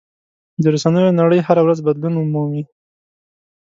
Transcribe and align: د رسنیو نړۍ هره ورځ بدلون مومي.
د 0.61 0.63
رسنیو 0.73 1.17
نړۍ 1.21 1.39
هره 1.47 1.61
ورځ 1.63 1.79
بدلون 1.87 2.13
مومي. 2.33 2.63